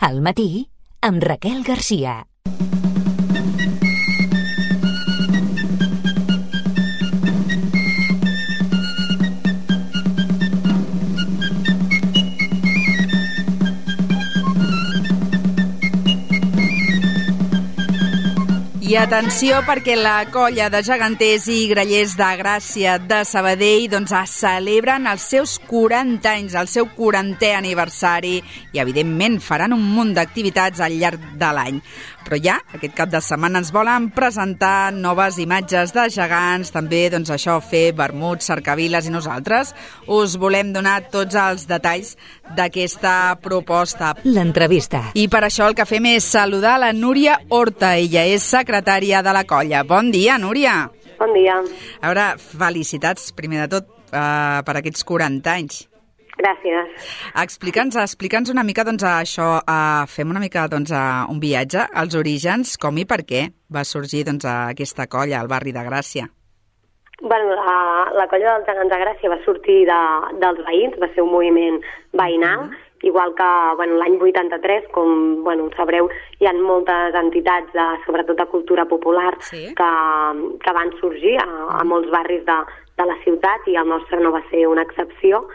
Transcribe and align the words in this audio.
Al 0.00 0.20
matí, 0.22 0.68
amb 1.02 1.24
Raquel 1.26 1.64
Garcia. 1.66 2.12
I 18.88 18.94
atenció 18.96 19.58
perquè 19.66 19.98
la 20.00 20.22
colla 20.32 20.70
de 20.72 20.78
geganters 20.80 21.44
i 21.52 21.58
grellers 21.68 22.14
de 22.16 22.28
Gràcia 22.40 22.94
de 22.96 23.18
Sabadell 23.28 23.84
doncs, 23.92 24.14
celebren 24.32 25.04
els 25.10 25.26
seus 25.28 25.58
40 25.68 26.24
anys, 26.24 26.56
el 26.56 26.72
seu 26.72 26.88
40è 26.96 27.52
aniversari 27.58 28.38
i 28.72 28.80
evidentment 28.80 29.42
faran 29.44 29.76
un 29.76 29.84
munt 29.92 30.14
d'activitats 30.16 30.80
al 30.80 30.96
llarg 30.96 31.34
de 31.36 31.50
l'any. 31.52 31.82
Però 32.28 32.36
ja 32.40 32.56
aquest 32.76 32.96
cap 32.96 33.12
de 33.12 33.20
setmana 33.24 33.60
ens 33.60 33.70
volen 33.72 34.08
presentar 34.12 34.92
noves 34.92 35.36
imatges 35.40 35.92
de 35.96 36.06
gegants, 36.12 36.72
també 36.72 37.06
doncs, 37.12 37.28
això 37.32 37.58
fer 37.64 37.92
vermuts, 37.96 38.48
cercaviles 38.48 39.08
i 39.08 39.12
nosaltres 39.12 39.74
us 40.08 40.36
volem 40.40 40.72
donar 40.72 41.02
tots 41.12 41.36
els 41.36 41.68
detalls 41.68 42.16
d'aquesta 42.56 43.36
proposta. 43.44 44.14
L'entrevista. 44.24 45.10
I 45.16 45.28
per 45.28 45.44
això 45.44 45.68
el 45.68 45.76
que 45.76 45.88
fem 45.88 46.08
és 46.14 46.24
saludar 46.24 46.78
la 46.80 46.94
Núria 46.96 47.36
Horta. 47.52 47.94
Ella 48.00 48.24
és 48.28 48.44
secretària 48.48 48.77
de 48.82 49.32
la 49.32 49.44
colla. 49.44 49.82
Bon 49.84 50.10
dia, 50.10 50.38
Núria. 50.38 50.90
Bon 51.18 51.32
dia. 51.32 51.58
A 52.00 52.10
veure, 52.12 52.38
felicitats, 52.38 53.32
primer 53.32 53.66
de 53.66 53.68
tot, 53.78 53.86
uh, 54.12 54.62
per 54.64 54.76
aquests 54.78 55.04
40 55.04 55.50
anys. 55.50 55.88
Gràcies. 56.38 57.10
Explica'ns 57.34 57.96
explica'ns 57.96 58.50
una 58.50 58.62
mica 58.62 58.84
doncs, 58.84 59.02
això, 59.02 59.58
uh, 59.58 60.06
fem 60.06 60.30
una 60.30 60.38
mica 60.38 60.68
doncs, 60.68 60.92
un 61.28 61.40
viatge 61.40 61.88
als 61.92 62.14
orígens, 62.14 62.76
com 62.78 62.96
i 62.98 63.04
per 63.04 63.24
què 63.26 63.48
va 63.68 63.84
sorgir 63.84 64.24
doncs, 64.24 64.44
aquesta 64.46 65.08
colla 65.08 65.40
al 65.40 65.48
barri 65.48 65.72
de 65.72 65.82
Gràcia. 65.82 66.28
Bueno, 67.20 67.50
la, 67.50 68.10
la 68.14 68.28
colla 68.30 68.54
dels 68.54 68.68
gegants 68.70 68.92
de 68.94 69.00
Gràcia 69.02 69.30
va 69.32 69.42
sortir 69.44 69.80
de, 69.88 70.02
dels 70.38 70.62
veïns, 70.68 71.00
va 71.02 71.10
ser 71.14 71.24
un 71.26 71.32
moviment 71.34 71.80
veïnal, 72.14 72.68
mm 72.68 72.87
igual 73.02 73.34
que 73.34 73.48
bueno, 73.76 73.96
l'any 73.96 74.16
83, 74.20 74.88
com 74.92 75.42
bueno, 75.44 75.68
sabreu, 75.76 76.08
hi 76.40 76.46
ha 76.46 76.52
moltes 76.54 77.14
entitats, 77.14 77.72
de, 77.72 77.86
sobretot 78.06 78.36
de 78.38 78.46
cultura 78.46 78.84
popular, 78.86 79.36
Sí. 79.40 79.74
que, 79.74 79.90
que 80.64 80.72
van 80.72 80.92
sorgir 81.00 81.36
a, 81.38 81.48
a 81.80 81.84
molts 81.84 82.10
barris 82.10 82.44
de, 82.44 82.58
de 82.98 83.06
la 83.06 83.16
ciutat 83.24 83.68
i 83.68 83.76
el 83.76 83.88
nostre 83.88 84.18
no 84.20 84.32
va 84.34 84.42
ser 84.50 84.66
una 84.66 84.82
excepció. 84.82 85.46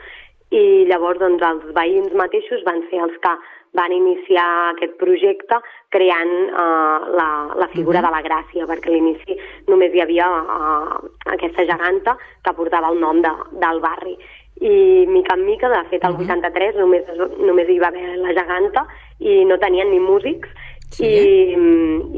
I 0.53 0.85
llavors 0.85 1.19
doncs, 1.19 1.41
els 1.41 1.73
veïns 1.73 2.13
mateixos 2.13 2.63
van 2.63 2.83
ser 2.89 3.00
els 3.02 3.16
que 3.23 3.31
van 3.73 3.91
iniciar 3.91 4.45
aquest 4.75 5.00
projecte 5.00 5.57
creant 5.89 6.30
uh, 6.53 7.00
la, 7.17 7.30
la 7.57 7.67
figura 7.73 8.02
Mhm. 8.02 8.05
de 8.05 8.11
la 8.13 8.22
Gràcia, 8.22 8.67
perquè 8.69 8.88
a 8.88 8.94
l'inici 8.94 9.35
només 9.67 9.91
hi 9.95 10.02
havia 10.03 10.28
uh, 10.30 11.00
aquesta 11.25 11.66
geganta 11.66 12.16
que 12.45 12.53
portava 12.53 12.91
el 12.94 13.00
nom 13.02 13.19
de, 13.22 13.31
del 13.52 13.81
barri. 13.81 14.13
I 14.64 15.06
mica 15.11 15.36
en 15.36 15.45
mica, 15.45 15.67
de 15.67 15.81
fet, 15.92 16.03
el 16.08 16.16
83 16.23 16.78
només, 16.80 17.08
només 17.39 17.67
hi 17.67 17.80
va 17.81 17.89
haver 17.92 18.17
la 18.22 18.36
geganta 18.38 18.86
i 19.19 19.42
no 19.50 19.59
tenien 19.59 19.92
ni 19.92 20.00
músics, 20.00 20.50
Sí. 20.94 21.08
i, 21.09 21.56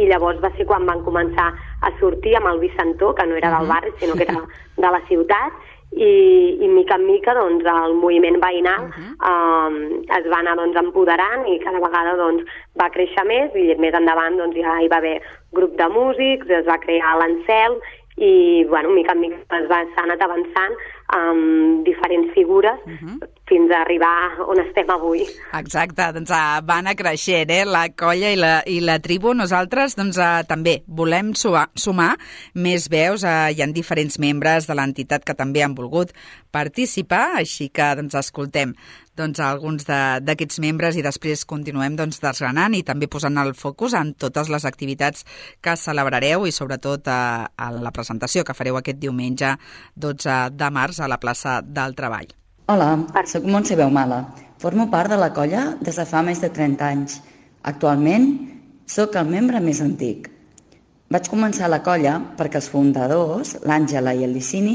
i 0.03 0.07
llavors 0.09 0.41
va 0.43 0.49
ser 0.57 0.65
quan 0.67 0.83
van 0.83 0.99
començar 1.05 1.45
a 1.79 1.91
sortir 1.95 2.33
amb 2.35 2.49
el 2.49 2.59
Vicentó, 2.59 3.13
que 3.15 3.23
no 3.23 3.37
era 3.39 3.53
del 3.53 3.69
barri, 3.69 3.93
sinó 4.01 4.17
que 4.19 4.25
era 4.27 4.41
de 4.83 4.89
la 4.91 4.99
ciutat, 5.07 5.55
i, 5.95 6.57
i 6.59 6.67
mica 6.67 6.97
en 6.99 7.05
mica 7.07 7.33
doncs, 7.37 7.63
el 7.71 7.93
moviment 7.95 8.39
veïnal 8.41 8.89
eh, 8.91 9.77
es 10.17 10.25
va 10.31 10.41
anar 10.41 10.57
doncs, 10.59 10.75
empoderant 10.81 11.45
i 11.47 11.59
cada 11.63 11.79
vegada 11.79 12.17
doncs, 12.19 12.43
va 12.79 12.89
créixer 12.91 13.23
més 13.29 13.55
i 13.55 13.69
més 13.79 13.95
endavant 13.95 14.35
doncs, 14.41 14.57
ja 14.59 14.75
hi 14.81 14.91
va 14.91 14.99
haver 14.99 15.21
grup 15.55 15.77
de 15.79 15.87
músics, 15.93 16.49
es 16.49 16.67
va 16.67 16.81
crear 16.83 17.15
l'Encel 17.21 17.79
i 18.17 18.63
bueno, 18.69 18.89
mica 18.89 19.11
en 19.11 19.19
mica 19.19 19.59
es 19.59 19.67
va, 19.69 19.81
anat 20.03 20.21
avançant 20.23 20.75
amb 21.17 21.85
diferents 21.87 22.31
figures 22.33 22.79
fins 23.49 23.71
a 23.71 23.81
arribar 23.83 24.41
on 24.49 24.59
estem 24.63 24.89
avui. 24.89 25.21
Exacte, 25.57 26.07
doncs 26.17 26.33
uh, 26.33 26.59
va 26.65 26.79
anar 26.81 26.95
creixent, 26.97 27.51
eh? 27.53 27.61
La 27.69 27.85
colla 27.93 28.31
i 28.33 28.39
la, 28.39 28.53
i 28.65 28.79
la 28.81 28.97
tribu. 29.03 29.35
Nosaltres, 29.37 29.95
doncs, 29.99 30.17
uh, 30.17 30.41
també 30.49 30.79
volem 30.87 31.33
sumar, 31.37 31.67
sumar 31.77 32.13
més 32.57 32.89
veus. 32.91 33.23
Uh, 33.23 33.51
hi 33.53 33.61
ha 33.61 33.69
diferents 33.69 34.17
membres 34.21 34.69
de 34.69 34.77
l'entitat 34.77 35.25
que 35.25 35.37
també 35.37 35.63
han 35.65 35.77
volgut 35.77 36.13
participar, 36.55 37.41
així 37.41 37.69
que, 37.69 37.89
doncs, 37.99 38.17
escoltem 38.17 38.73
doncs, 39.15 39.39
alguns 39.39 39.85
d'aquests 39.87 40.59
membres 40.63 40.97
i 40.99 41.03
després 41.05 41.45
continuem 41.47 41.95
doncs, 41.95 42.19
desgranant 42.23 42.75
i 42.75 42.83
també 42.83 43.07
posant 43.11 43.37
el 43.39 43.53
focus 43.55 43.95
en 43.95 44.13
totes 44.19 44.51
les 44.51 44.65
activitats 44.67 45.23
que 45.63 45.77
celebrareu 45.79 46.47
i 46.47 46.55
sobretot 46.55 47.07
a, 47.07 47.19
a 47.55 47.69
la 47.77 47.93
presentació 47.95 48.43
que 48.43 48.57
fareu 48.57 48.81
aquest 48.81 48.99
diumenge 48.99 49.55
12 49.95 50.39
de 50.57 50.73
març 50.73 50.99
a 50.99 51.11
la 51.11 51.21
plaça 51.21 51.61
del 51.63 51.95
Treball. 51.95 52.33
Hola, 52.65 52.97
sóc 53.29 53.43
Montse 53.45 53.75
Beumala. 53.77 54.23
Formo 54.57 54.87
part 54.89 55.11
de 55.13 55.17
la 55.21 55.27
colla 55.37 55.75
des 55.85 55.99
de 56.01 56.03
fa 56.09 56.23
més 56.25 56.39
de 56.41 56.47
30 56.49 56.81
anys. 56.81 57.19
Actualment, 57.61 58.23
sóc 58.89 59.13
el 59.21 59.27
membre 59.29 59.59
més 59.61 59.83
antic. 59.85 60.31
Vaig 61.13 61.29
començar 61.29 61.69
la 61.69 61.83
colla 61.85 62.15
perquè 62.39 62.57
els 62.57 62.69
fundadors, 62.73 63.51
l'Àngela 63.69 64.15
i 64.17 64.25
el 64.25 64.33
Licini, 64.33 64.73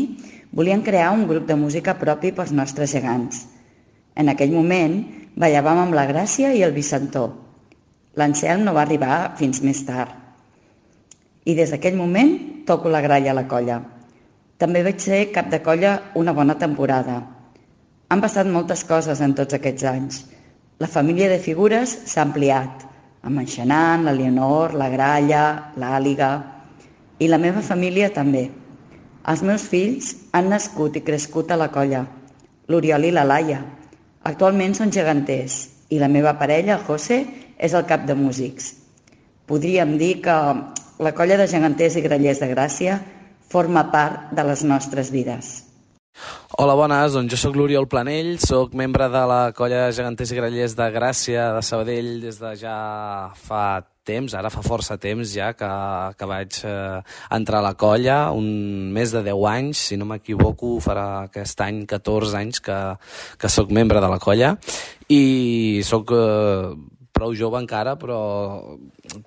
volien 0.54 0.84
crear 0.86 1.08
un 1.16 1.24
grup 1.26 1.48
de 1.48 1.56
música 1.58 1.96
propi 1.98 2.30
pels 2.36 2.52
nostres 2.54 2.94
gegants. 2.94 3.42
En 4.14 4.30
aquell 4.30 4.54
moment, 4.54 4.94
ballàvem 5.34 5.82
amb 5.88 5.98
la 5.98 6.06
Gràcia 6.12 6.54
i 6.54 6.62
el 6.62 6.76
Vicentó. 6.78 7.24
L'Anselm 8.14 8.62
no 8.68 8.76
va 8.78 8.86
arribar 8.86 9.34
fins 9.42 9.64
més 9.66 9.82
tard. 9.90 10.14
I 11.42 11.58
des 11.58 11.74
d'aquell 11.74 11.98
moment 11.98 12.38
toco 12.70 12.86
la 12.86 13.02
gralla 13.02 13.34
a 13.34 13.38
la 13.42 13.48
colla. 13.50 13.82
També 14.62 14.86
vaig 14.86 15.02
ser 15.02 15.24
cap 15.34 15.50
de 15.50 15.58
colla 15.58 15.98
una 16.14 16.38
bona 16.38 16.54
temporada. 16.54 17.39
Han 18.10 18.18
passat 18.18 18.48
moltes 18.50 18.80
coses 18.82 19.20
en 19.22 19.36
tots 19.38 19.54
aquests 19.54 19.84
anys. 19.86 20.22
La 20.82 20.88
família 20.90 21.28
de 21.30 21.38
figures 21.38 21.92
s'ha 22.10 22.24
ampliat, 22.26 22.82
amb 23.22 23.38
en 23.38 23.46
Xanan, 23.46 24.06
la 24.08 24.14
Leonor, 24.16 24.74
la 24.74 24.88
Gralla, 24.90 25.44
l'Àliga... 25.78 26.30
I 27.20 27.28
la 27.28 27.36
meva 27.36 27.60
família 27.60 28.08
també. 28.16 28.46
Els 29.28 29.42
meus 29.44 29.66
fills 29.68 30.14
han 30.32 30.48
nascut 30.48 30.96
i 30.96 31.02
crescut 31.04 31.52
a 31.52 31.58
la 31.60 31.68
colla, 31.68 32.00
l'Oriol 32.72 33.04
i 33.04 33.12
la 33.12 33.26
Laia. 33.28 33.60
Actualment 34.24 34.72
són 34.78 34.90
geganters 34.96 35.60
i 35.92 36.00
la 36.00 36.08
meva 36.08 36.32
parella, 36.40 36.78
el 36.78 36.86
José, 36.88 37.22
és 37.60 37.76
el 37.76 37.84
cap 37.86 38.08
de 38.08 38.16
músics. 38.16 38.72
Podríem 39.46 39.98
dir 40.00 40.14
que 40.24 40.38
la 40.98 41.12
colla 41.14 41.36
de 41.36 41.46
geganters 41.52 42.00
i 42.00 42.08
grellers 42.08 42.40
de 42.40 42.48
Gràcia 42.56 43.02
forma 43.52 43.90
part 43.92 44.32
de 44.32 44.48
les 44.48 44.64
nostres 44.64 45.12
vides. 45.12 45.69
Hola, 46.60 46.74
bones. 46.76 47.14
Doncs 47.14 47.32
jo 47.32 47.38
sóc 47.40 47.54
l'Oriol 47.56 47.86
Planell, 47.88 48.34
sóc 48.42 48.74
membre 48.76 49.06
de 49.08 49.20
la 49.30 49.38
colla 49.56 49.86
de 49.86 49.94
geganters 49.96 50.32
i 50.34 50.36
grellers 50.36 50.74
de 50.76 50.88
Gràcia 50.92 51.46
de 51.54 51.62
Sabadell 51.64 52.10
des 52.20 52.36
de 52.36 52.50
ja 52.60 52.74
fa 53.46 53.62
temps, 54.04 54.34
ara 54.34 54.50
fa 54.52 54.60
força 54.60 54.98
temps 55.00 55.30
ja 55.32 55.52
que, 55.56 55.70
que 56.18 56.28
vaig 56.28 56.58
eh, 56.68 57.00
entrar 57.32 57.62
a 57.62 57.66
la 57.70 57.72
colla, 57.80 58.18
un 58.36 58.90
més 58.92 59.14
de 59.14 59.22
10 59.30 59.46
anys, 59.54 59.86
si 59.88 59.96
no 59.96 60.10
m'equivoco, 60.10 60.74
farà 60.84 61.06
aquest 61.30 61.64
any 61.64 61.84
14 61.88 62.36
anys 62.42 62.60
que, 62.66 62.78
que 63.40 63.52
sóc 63.56 63.72
membre 63.72 64.02
de 64.04 64.10
la 64.12 64.20
colla 64.20 64.56
i 65.08 65.80
sóc 65.86 66.12
eh, 66.12 66.74
prou 67.20 67.36
jove 67.36 67.60
encara, 67.60 67.98
però 68.00 68.18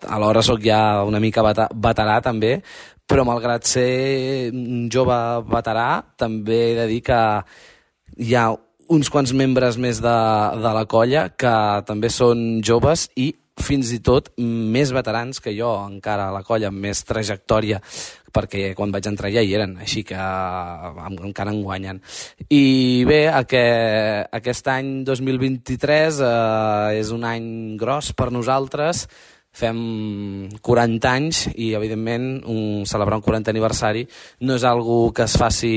alhora 0.10 0.42
sóc 0.42 0.66
ja 0.66 1.04
una 1.06 1.22
mica 1.22 1.46
veterà 1.46 2.18
també, 2.26 2.58
però 3.06 3.26
malgrat 3.28 3.70
ser 3.70 4.50
un 4.50 4.88
jove 4.92 5.16
veterà, 5.52 6.02
també 6.18 6.60
he 6.72 6.76
de 6.82 6.90
dir 6.90 7.02
que 7.06 7.20
hi 8.18 8.34
ha 8.34 8.50
uns 8.94 9.10
quants 9.14 9.34
membres 9.38 9.78
més 9.78 10.02
de, 10.04 10.18
de 10.64 10.74
la 10.76 10.86
colla 10.90 11.28
que 11.38 11.54
també 11.88 12.10
són 12.14 12.62
joves 12.66 13.08
i 13.16 13.32
fins 13.62 13.92
i 13.94 14.00
tot 14.02 14.32
més 14.38 14.92
veterans 14.96 15.40
que 15.44 15.54
jo 15.54 15.70
encara 15.86 16.28
a 16.30 16.34
la 16.34 16.42
colla, 16.46 16.72
amb 16.74 16.82
més 16.88 17.04
trajectòria 17.06 17.80
perquè 18.34 18.74
quan 18.78 18.92
vaig 18.94 19.08
entrar 19.10 19.32
ja 19.34 19.44
hi 19.46 19.54
eren, 19.54 19.78
així 19.84 20.04
que 20.04 20.18
em- 20.18 21.20
encara 21.30 21.54
en 21.54 21.62
guanyen. 21.64 22.02
I 22.50 23.06
bé, 23.08 23.28
aquest, 23.30 24.34
aquest 24.34 24.68
any 24.74 25.04
2023 25.06 26.20
eh, 26.26 27.00
és 27.00 27.14
un 27.14 27.24
any 27.30 27.78
gros 27.78 28.12
per 28.18 28.32
nosaltres, 28.32 29.08
fem 29.54 30.50
40 30.66 31.12
anys 31.14 31.44
i, 31.54 31.74
evidentment, 31.78 32.42
un, 32.50 32.88
celebrar 32.90 33.20
un 33.22 33.26
40 33.26 33.54
aniversari 33.54 34.08
no 34.42 34.58
és 34.58 34.66
algo 34.66 35.12
que 35.14 35.28
es 35.28 35.38
faci 35.38 35.76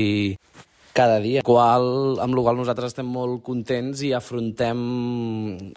cada 0.97 1.19
dia, 1.21 1.43
qual, 1.45 2.17
amb 2.23 2.33
la 2.33 2.43
qual 2.45 2.57
nosaltres 2.57 2.93
estem 2.93 3.09
molt 3.13 3.43
contents 3.45 4.01
i 4.01 4.13
afrontem 4.17 4.79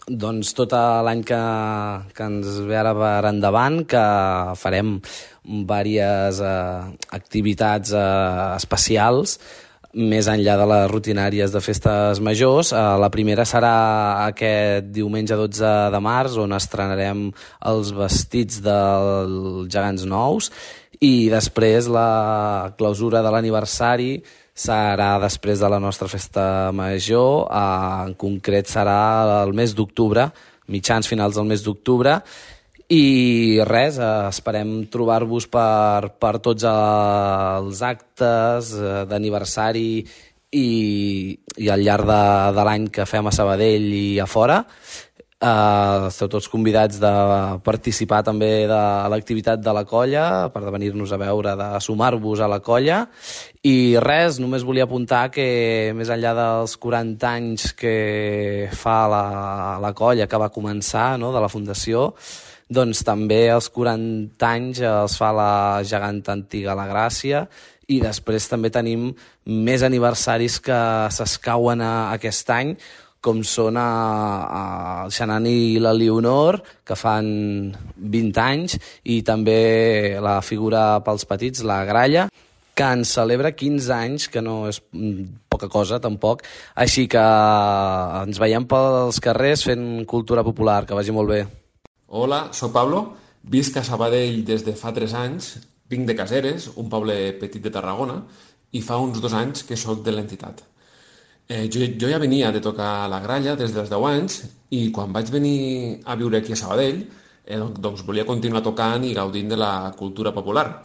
doncs, 0.09 0.55
tot 0.57 0.73
l'any 0.73 1.25
que, 1.29 1.41
que 2.17 2.29
ens 2.31 2.61
ve 2.65 2.79
ara 2.81 2.95
per 2.97 3.29
endavant, 3.29 3.83
que 3.91 4.05
farem 4.61 4.97
diverses 5.45 6.41
eh, 6.45 7.11
activitats 7.17 7.93
eh, 7.93 8.07
especials 8.57 9.37
més 9.91 10.29
enllà 10.31 10.55
de 10.55 10.67
les 10.71 10.85
rutinàries 10.91 11.51
de 11.51 11.61
festes 11.61 12.21
majors. 12.23 12.71
Eh, 12.73 12.83
la 13.03 13.11
primera 13.11 13.45
serà 13.49 13.75
aquest 14.29 14.93
diumenge 14.95 15.37
12 15.37 15.73
de 15.93 16.01
març, 16.05 16.37
on 16.39 16.55
estrenarem 16.57 17.29
els 17.67 17.91
vestits 17.97 18.61
dels 18.65 19.67
gegants 19.73 20.07
nous, 20.07 20.53
i 21.01 21.31
després 21.33 21.89
la 21.89 22.73
clausura 22.79 23.25
de 23.25 23.33
l'aniversari 23.33 24.13
serà 24.61 25.15
després 25.23 25.61
de 25.63 25.69
la 25.73 25.81
nostra 25.81 26.09
festa 26.11 26.45
major, 26.77 27.49
eh, 27.49 28.07
en 28.09 28.15
concret 28.21 28.69
serà 28.69 29.43
el 29.43 29.55
mes 29.57 29.75
d'octubre, 29.77 30.29
mitjans 30.71 31.09
finals 31.09 31.37
del 31.39 31.49
mes 31.49 31.65
d'octubre, 31.65 32.21
i 32.91 33.61
res, 33.67 34.01
eh, 34.03 34.29
esperem 34.29 34.73
trobar-vos 34.91 35.47
per, 35.47 36.11
per 36.19 36.39
tots 36.43 36.67
els 36.67 37.83
actes 37.87 38.75
eh, 38.75 39.05
d'aniversari 39.11 39.91
i, 40.51 40.69
i 41.63 41.71
al 41.71 41.85
llarg 41.87 42.09
de, 42.11 42.23
de 42.57 42.65
l'any 42.67 42.89
que 42.91 43.07
fem 43.07 43.31
a 43.31 43.35
Sabadell 43.35 43.87
i 43.95 44.19
a 44.19 44.27
fora. 44.27 44.65
Uh, 45.41 46.11
esteu 46.11 46.29
tots 46.29 46.51
convidats 46.53 46.99
de 47.01 47.11
participar 47.65 48.19
també 48.27 48.67
de 48.69 48.81
l'activitat 49.09 49.63
de 49.65 49.73
la 49.73 49.87
colla, 49.89 50.25
per 50.53 50.61
de 50.67 50.73
venir-nos 50.75 51.15
a 51.17 51.19
veure, 51.23 51.55
de 51.57 51.69
sumar-vos 51.81 52.43
a 52.45 52.49
la 52.53 52.59
colla. 52.61 53.07
I 53.65 53.97
res, 54.05 54.37
només 54.37 54.67
volia 54.69 54.85
apuntar 54.85 55.31
que 55.33 55.95
més 55.97 56.13
enllà 56.13 56.35
dels 56.37 56.77
40 56.77 57.31
anys 57.31 57.73
que 57.73 58.69
fa 58.83 58.99
la, 59.09 59.25
la 59.81 59.95
colla, 59.97 60.29
que 60.29 60.45
va 60.45 60.53
començar, 60.53 61.15
no?, 61.17 61.33
de 61.33 61.41
la 61.41 61.49
Fundació, 61.49 62.11
doncs 62.69 63.01
també 63.09 63.47
els 63.49 63.73
40 63.73 64.47
anys 64.47 64.85
els 64.85 65.17
fa 65.19 65.33
la 65.35 65.53
geganta 65.89 66.37
antiga 66.37 66.77
La 66.77 66.85
Gràcia 66.87 67.47
i 67.91 67.97
després 68.05 68.45
també 68.47 68.71
tenim 68.71 69.09
més 69.49 69.83
aniversaris 69.83 70.61
que 70.63 70.81
s'escauen 71.11 71.81
aquest 71.83 72.53
any, 72.55 72.77
com 73.21 73.43
són 73.45 73.77
a, 73.77 73.89
a 74.51 74.63
Xanan 75.13 75.47
i 75.49 75.79
la 75.83 75.93
Leonor, 75.93 76.61
que 76.85 76.97
fan 76.97 77.29
20 77.97 78.41
anys, 78.45 78.79
i 79.05 79.21
també 79.27 80.17
la 80.23 80.41
figura 80.41 81.01
pels 81.05 81.27
petits, 81.29 81.65
la 81.65 81.83
Gralla, 81.89 82.29
que 82.75 82.87
en 82.89 83.05
celebra 83.05 83.53
15 83.53 83.93
anys, 83.93 84.29
que 84.33 84.41
no 84.41 84.65
és 84.71 84.81
poca 85.53 85.69
cosa, 85.69 86.01
tampoc. 86.01 86.47
Així 86.75 87.05
que 87.13 87.25
ens 88.23 88.41
veiem 88.41 88.65
pels 88.71 89.21
carrers 89.21 89.67
fent 89.69 90.07
cultura 90.09 90.45
popular. 90.47 90.87
Que 90.89 90.97
vagi 90.97 91.13
molt 91.13 91.29
bé. 91.35 91.43
Hola, 92.09 92.47
sóc 92.57 92.73
Pablo, 92.73 93.03
visc 93.53 93.77
a 93.77 93.85
Sabadell 93.85 94.41
des 94.49 94.65
de 94.65 94.73
fa 94.79 94.95
3 94.97 95.13
anys, 95.21 95.53
vinc 95.93 96.09
de 96.09 96.17
Caseres, 96.17 96.71
un 96.81 96.89
poble 96.89 97.19
petit 97.41 97.63
de 97.63 97.73
Tarragona, 97.75 98.23
i 98.73 98.81
fa 98.81 98.97
uns 99.03 99.21
dos 99.21 99.35
anys 99.35 99.67
que 99.67 99.77
sóc 99.77 100.01
de 100.07 100.15
l'entitat. 100.15 100.65
Eh, 101.51 101.67
jo, 101.67 101.83
jo 101.99 102.07
ja 102.07 102.19
venia 102.23 102.53
de 102.55 102.61
tocar 102.63 103.09
la 103.11 103.19
gralla 103.19 103.57
des 103.59 103.73
dels 103.75 103.89
10 103.91 104.05
anys 104.07 104.37
i 104.71 104.85
quan 104.95 105.11
vaig 105.11 105.33
venir 105.35 105.99
a 106.07 106.15
viure 106.15 106.39
aquí 106.39 106.55
a 106.55 106.59
Sabadell 106.61 107.01
eh, 107.03 107.59
doncs 107.59 108.05
volia 108.07 108.25
continuar 108.29 108.63
tocant 108.63 109.03
i 109.03 109.17
gaudint 109.17 109.51
de 109.51 109.59
la 109.59 109.91
cultura 109.99 110.31
popular. 110.31 110.85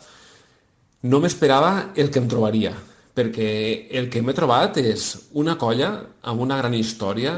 No 1.06 1.22
m'esperava 1.22 1.92
el 1.94 2.10
que 2.10 2.18
em 2.18 2.32
trobaria, 2.34 2.74
perquè 3.14 3.52
el 3.94 4.10
que 4.10 4.26
m'he 4.26 4.34
trobat 4.34 4.82
és 4.82 5.30
una 5.38 5.54
colla 5.54 5.92
amb 6.26 6.42
una 6.42 6.58
gran 6.58 6.74
història 6.74 7.38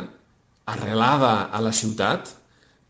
arrelada 0.64 1.50
a 1.52 1.60
la 1.60 1.76
ciutat, 1.76 2.32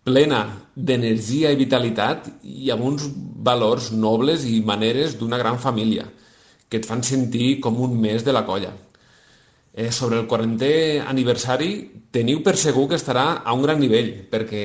plena 0.06 0.45
d'energia 0.75 1.50
i 1.50 1.57
vitalitat 1.57 2.30
i 2.45 2.69
amb 2.69 2.86
uns 2.86 3.10
valors 3.50 3.89
nobles 3.89 4.45
i 4.45 4.62
maneres 4.62 5.18
d'una 5.18 5.42
gran 5.42 5.57
família 5.57 6.06
que 6.69 6.78
et 6.78 6.86
fan 6.86 7.01
sentir 7.01 7.56
com 7.60 7.81
un 7.81 7.98
més 7.98 8.22
de 8.22 8.38
la 8.38 8.45
colla 8.45 8.75
eh, 9.77 9.91
sobre 9.91 10.18
el 10.18 10.25
40è 10.27 11.06
aniversari 11.06 11.71
teniu 12.12 12.41
per 12.41 12.57
segur 12.57 12.88
que 12.89 12.97
estarà 12.97 13.44
a 13.45 13.53
un 13.53 13.62
gran 13.62 13.77
nivell, 13.79 14.09
perquè 14.31 14.63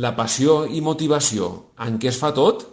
la 0.00 0.14
passió 0.16 0.64
i 0.64 0.80
motivació 0.80 1.50
en 1.84 1.98
què 2.00 2.08
es 2.08 2.18
fa 2.18 2.32
tot 2.32 2.64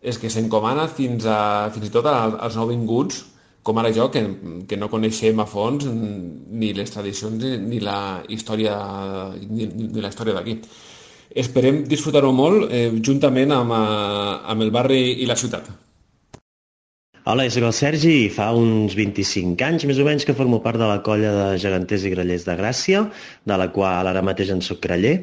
és 0.00 0.16
que 0.20 0.30
s'encomana 0.32 0.88
fins, 0.88 1.26
a, 1.28 1.68
fins 1.74 1.88
i 1.88 1.92
tot 1.92 2.08
als 2.08 2.56
nouvinguts, 2.56 3.22
com 3.64 3.78
ara 3.80 3.92
jo, 3.92 4.10
que, 4.12 4.20
que 4.68 4.76
no 4.76 4.90
coneixem 4.92 5.38
a 5.40 5.46
fons 5.48 5.86
ni 5.88 6.72
les 6.76 6.92
tradicions 6.92 7.40
ni 7.64 7.80
la 7.80 8.22
història 8.28 8.74
ni, 9.40 9.68
ni 9.68 10.04
la 10.04 10.12
història 10.12 10.36
d'aquí. 10.36 10.58
Esperem 11.44 11.82
disfrutar-ho 11.88 12.32
molt 12.36 12.68
eh, 12.68 12.90
juntament 13.00 13.56
amb, 13.56 13.72
eh, 13.72 14.36
amb 14.52 14.64
el 14.64 14.72
barri 14.72 15.00
i 15.24 15.28
la 15.28 15.36
ciutat. 15.40 15.72
Hola, 17.24 17.46
soc 17.48 17.64
el 17.64 17.72
Sergi 17.72 18.10
i 18.12 18.24
fa 18.28 18.50
uns 18.52 18.92
25 18.98 19.64
anys 19.64 19.86
més 19.88 19.96
o 19.96 20.04
menys 20.04 20.26
que 20.28 20.34
formo 20.36 20.58
part 20.60 20.76
de 20.76 20.84
la 20.84 20.98
colla 21.06 21.30
de 21.32 21.44
geganters 21.62 22.02
i 22.04 22.10
grellers 22.12 22.42
de 22.44 22.52
Gràcia, 22.58 23.00
de 23.48 23.56
la 23.56 23.70
qual 23.72 24.10
ara 24.10 24.20
mateix 24.28 24.50
en 24.52 24.60
soc 24.66 24.82
greller. 24.84 25.14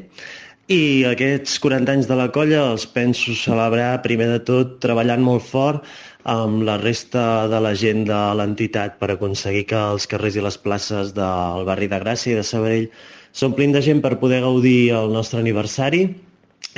I 0.66 1.06
aquests 1.06 1.60
40 1.62 1.94
anys 1.94 2.08
de 2.10 2.16
la 2.18 2.26
colla 2.34 2.64
els 2.72 2.88
penso 2.90 3.36
celebrar 3.38 4.02
primer 4.02 4.26
de 4.32 4.40
tot 4.48 4.72
treballant 4.82 5.22
molt 5.22 5.46
fort 5.46 5.86
amb 6.34 6.66
la 6.66 6.74
resta 6.82 7.46
de 7.54 7.62
la 7.62 7.72
gent 7.84 8.02
de 8.10 8.20
l'entitat 8.40 8.98
per 8.98 9.12
aconseguir 9.14 9.68
que 9.70 9.86
els 9.94 10.10
carrers 10.10 10.40
i 10.40 10.46
les 10.48 10.58
places 10.66 11.14
del 11.14 11.70
barri 11.70 11.86
de 11.94 12.02
Gràcia 12.02 12.34
i 12.34 12.40
de 12.40 12.46
Sabadell 12.50 12.90
s'omplin 13.30 13.78
de 13.78 13.86
gent 13.92 14.02
per 14.02 14.16
poder 14.18 14.42
gaudir 14.42 14.90
el 14.98 15.14
nostre 15.14 15.38
aniversari 15.38 16.08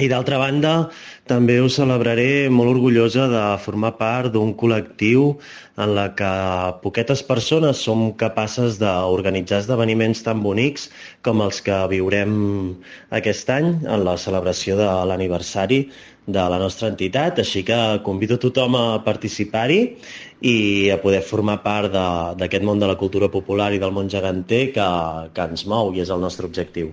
i 0.03 0.09
d'altra 0.11 0.41
banda, 0.43 0.75
també 1.31 1.55
us 1.65 1.79
celebraré 1.79 2.51
molt 2.53 2.75
orgullosa 2.75 3.25
de 3.33 3.43
formar 3.65 3.95
part 3.97 4.33
d'un 4.35 4.53
col·lectiu 4.61 5.31
en 5.81 5.95
la 5.97 6.11
que 6.19 6.33
poquetes 6.83 7.23
persones 7.25 7.81
som 7.87 8.11
capaces 8.21 8.77
d'organitzar 8.83 9.63
esdeveniments 9.63 10.21
tan 10.27 10.43
bonics 10.45 10.91
com 11.25 11.41
els 11.41 11.63
que 11.65 11.79
viurem 11.89 12.35
aquest 13.21 13.51
any 13.57 13.71
en 13.89 14.05
la 14.05 14.19
celebració 14.21 14.77
de 14.77 14.91
l'aniversari 15.09 15.87
de 16.27 16.45
la 16.49 16.61
nostra 16.61 16.89
entitat, 16.93 17.41
així 17.41 17.65
que 17.65 17.81
convido 18.05 18.39
tothom 18.41 18.77
a 18.77 18.87
participar-hi 19.05 19.81
i 20.45 20.57
a 20.93 21.01
poder 21.01 21.21
formar 21.25 21.63
part 21.65 21.93
d'aquest 22.41 22.65
món 22.65 22.81
de 22.81 22.89
la 22.89 23.01
cultura 23.01 23.33
popular 23.33 23.73
i 23.73 23.81
del 23.81 23.93
món 23.93 24.13
geganter 24.13 24.67
que, 24.77 24.89
que 25.33 25.49
ens 25.53 25.65
mou 25.69 25.93
i 25.93 26.05
és 26.05 26.13
el 26.13 26.21
nostre 26.21 26.49
objectiu. 26.49 26.93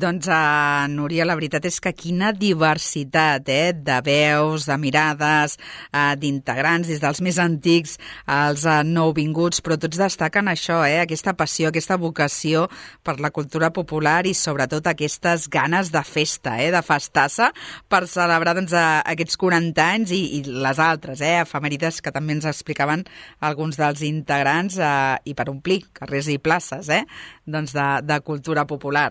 Doncs, 0.00 0.28
uh, 0.32 0.86
Núria, 0.88 1.26
la 1.28 1.34
veritat 1.36 1.66
és 1.68 1.76
que 1.82 1.90
quina 1.92 2.30
diversitat 2.32 3.48
eh, 3.52 3.74
de 3.76 3.98
veus, 4.06 4.64
de 4.64 4.76
mirades, 4.80 5.58
uh, 5.90 6.14
d'integrants, 6.16 6.88
des 6.88 7.02
dels 7.02 7.20
més 7.26 7.36
antics 7.42 7.98
als 8.24 8.64
uh, 8.64 8.78
nouvinguts, 8.86 9.60
però 9.60 9.76
tots 9.76 10.00
destaquen 10.00 10.48
això, 10.48 10.78
eh, 10.88 11.02
aquesta 11.02 11.34
passió, 11.36 11.68
aquesta 11.68 11.98
vocació 12.00 12.64
per 13.04 13.18
la 13.20 13.32
cultura 13.34 13.72
popular 13.76 14.24
i 14.24 14.32
sobretot 14.32 14.88
aquestes 14.88 15.50
ganes 15.52 15.92
de 15.92 16.04
festa, 16.06 16.56
eh, 16.64 16.70
de 16.72 16.80
festassa, 16.86 17.50
per 17.92 18.06
celebrar 18.08 18.56
doncs, 18.56 18.72
uh, 18.72 19.02
aquests 19.04 19.36
40 19.36 19.84
anys 19.84 20.16
i, 20.16 20.22
i 20.38 20.44
les 20.48 20.80
altres, 20.80 21.20
eh, 21.20 21.42
efemèrides 21.44 22.00
que 22.00 22.14
també 22.14 22.38
ens 22.38 22.48
explicaven 22.48 23.04
alguns 23.44 23.76
dels 23.76 24.06
integrants 24.08 24.80
uh, 24.80 25.18
i 25.28 25.36
per 25.36 25.50
omplir 25.52 25.82
carrers 25.92 26.32
i 26.32 26.40
places 26.40 26.88
eh, 26.88 27.04
doncs 27.44 27.76
de, 27.76 27.90
de 28.06 28.24
cultura 28.24 28.64
popular. 28.64 29.10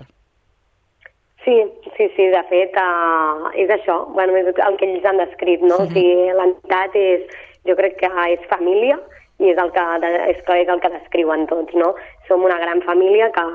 Sí, 1.44 1.56
sí, 1.96 2.10
sí, 2.16 2.26
de 2.28 2.42
fet, 2.50 2.76
uh, 2.76 3.48
és 3.56 3.70
això, 3.72 4.02
bueno, 4.16 4.36
és 4.36 4.50
el 4.52 4.76
que 4.78 4.88
ells 4.90 5.06
han 5.08 5.22
descrit, 5.22 5.62
no? 5.62 5.76
Uh 5.76 5.82
-huh. 5.82 5.88
O 5.88 5.94
sigui, 5.94 6.32
l'entitat 6.40 6.96
és, 6.96 7.22
jo 7.66 7.76
crec 7.76 7.96
que 7.98 8.10
és 8.34 8.50
família 8.50 9.00
i 9.40 9.50
és 9.52 9.58
el 9.58 9.72
que, 9.72 9.84
és, 10.32 10.38
és 10.38 10.68
el 10.68 10.80
que 10.80 10.90
descriuen 10.90 11.48
tots, 11.48 11.74
no? 11.74 11.96
Som 12.28 12.44
una 12.44 12.60
gran 12.60 12.82
família 12.82 13.32
que 13.32 13.46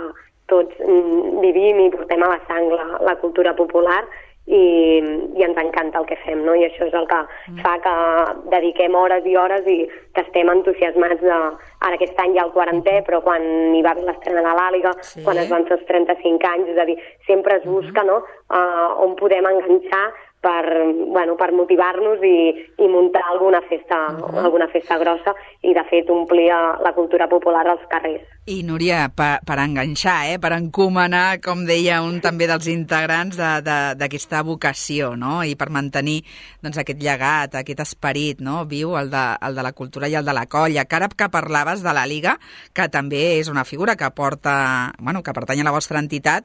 tots 0.47 0.75
mm, 0.79 1.41
vivim 1.41 1.81
i 1.81 1.91
portem 1.91 2.23
a 2.23 2.29
la 2.29 2.41
sang 2.49 2.71
la, 2.73 2.87
la 3.01 3.17
cultura 3.17 3.55
popular 3.55 4.05
i, 4.47 4.65
i 5.39 5.45
ens 5.45 5.59
encanta 5.61 6.01
el 6.01 6.09
que 6.09 6.19
fem, 6.21 6.43
no? 6.45 6.55
I 6.57 6.67
això 6.67 6.89
és 6.89 6.97
el 6.97 7.07
que 7.09 7.21
mm. 7.25 7.61
fa 7.65 7.75
que 7.85 7.95
dediquem 8.53 8.97
hores 8.99 9.25
i 9.25 9.37
hores 9.41 9.69
i 9.71 9.79
que 10.15 10.25
estem 10.27 10.51
entusiasmats 10.53 11.23
de... 11.25 11.39
Ara 11.85 11.99
aquest 11.99 12.21
any 12.21 12.33
ja 12.37 12.47
el 12.47 12.53
40è, 12.55 13.03
però 13.05 13.21
quan 13.25 13.43
hi 13.77 13.83
va 13.85 13.93
haver 13.93 14.07
l'estrena 14.07 14.45
de 14.45 14.53
l'Àliga, 14.57 14.95
sí. 15.05 15.21
quan 15.25 15.41
es 15.41 15.51
van 15.51 15.67
fer 15.69 15.77
els 15.77 15.89
35 15.91 16.49
anys, 16.49 16.71
és 16.73 16.79
a 16.81 16.87
dir, 16.89 16.97
sempre 17.29 17.59
es 17.61 17.67
busca, 17.69 18.05
mm 18.05 18.09
no?, 18.09 18.23
uh, 18.49 18.89
on 19.05 19.13
podem 19.21 19.45
enganxar 19.51 20.07
per, 20.45 20.65
bueno, 21.09 21.39
per 21.41 21.51
motivar-nos 21.57 22.23
i, 22.23 22.37
i 22.85 22.89
muntar 22.93 23.25
alguna 23.31 23.63
festa, 23.71 23.97
uh 24.13 24.21
-huh. 24.21 24.45
alguna 24.45 24.69
festa 24.69 24.99
grossa 24.99 25.35
i, 25.63 25.73
de 25.73 25.85
fet, 25.91 26.11
omplir 26.11 26.53
la 26.85 26.93
cultura 26.93 27.29
popular 27.29 27.67
als 27.67 27.87
carrers. 27.89 28.29
I, 28.47 28.63
Núria, 28.63 29.09
per, 29.09 29.41
per 29.41 29.57
enganxar, 29.57 30.29
eh, 30.29 30.39
per 30.39 30.53
encomanar, 30.53 31.41
com 31.41 31.63
deia 31.65 32.03
un 32.05 32.21
també 32.21 32.45
dels 32.47 32.67
integrants 32.69 33.39
d'aquesta 33.39 34.37
de, 34.37 34.43
de, 34.43 34.49
vocació, 34.51 35.17
no? 35.17 35.43
i 35.43 35.55
per 35.57 35.71
mantenir 35.71 36.19
doncs, 36.61 36.77
aquest 36.77 37.01
llegat, 37.01 37.55
aquest 37.55 37.81
esperit 37.81 38.43
no? 38.45 38.67
viu, 38.67 38.99
el 39.01 39.09
de, 39.09 39.25
el 39.41 39.55
de 39.55 39.63
la 39.63 39.73
cultura 39.73 40.09
i 40.09 40.15
el 40.15 40.25
de 40.25 40.35
la 40.37 40.45
colla. 40.45 40.85
Que 40.85 40.97
ara 40.97 41.09
que 41.09 41.31
parlaves 41.31 41.83
de 41.83 41.93
la 41.95 42.05
Liga, 42.05 42.39
que 42.75 42.89
també 42.89 43.39
és 43.39 43.49
una 43.49 43.65
figura 43.65 43.97
que 43.97 44.11
porta, 44.11 44.93
bueno, 44.99 45.23
que 45.23 45.33
pertany 45.33 45.61
a 45.63 45.65
la 45.65 45.73
vostra 45.73 45.99
entitat, 45.99 46.45